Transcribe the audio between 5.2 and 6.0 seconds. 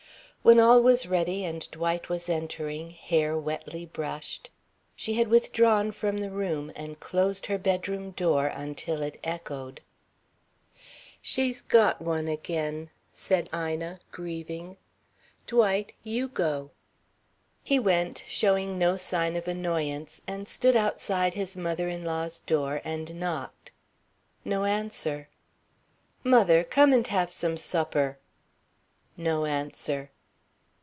withdrawn